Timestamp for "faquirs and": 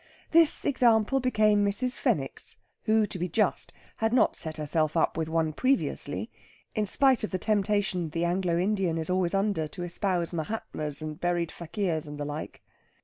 11.51-12.17